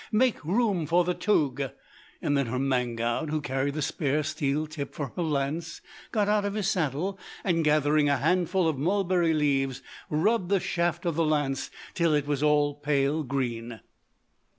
[0.11, 1.69] Make room for the toug!'
[2.21, 5.79] "Then her Manggoud, who carried the spare steel tip for her lance,
[6.11, 11.05] got out of his saddle and, gathering a handful of mulberry leaves, rubbed the shaft
[11.05, 13.79] of the lance till it was all pale green.